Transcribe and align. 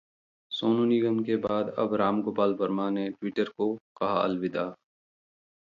सोनू 0.51 0.85
निगम 0.85 1.23
के 1.23 1.35
बाद 1.37 1.69
अब 1.77 1.93
राम 1.95 2.21
गोपाल 2.21 2.53
वर्मा 2.53 2.89
ने 2.89 3.09
ट्विटर 3.09 3.49
को 3.57 3.73
कहा 3.97 4.21
अलविदा 4.21 4.63